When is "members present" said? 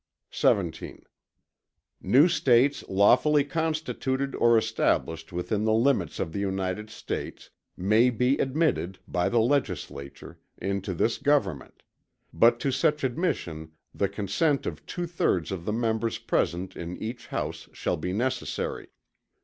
15.71-16.75